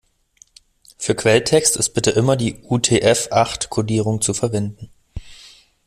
[0.97, 4.89] Für Quelltext ist bitte immer die UTF-acht-Kodierung zu verwenden.